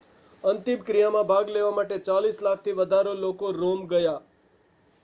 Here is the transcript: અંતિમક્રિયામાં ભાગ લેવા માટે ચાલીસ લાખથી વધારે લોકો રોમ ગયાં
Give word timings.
અંતિમક્રિયામાં 0.43 1.27
ભાગ 1.27 1.51
લેવા 1.51 1.75
માટે 1.75 1.99
ચાલીસ 2.07 2.41
લાખથી 2.41 2.75
વધારે 2.75 3.15
લોકો 3.19 3.53
રોમ 3.55 3.87
ગયાં 3.87 4.27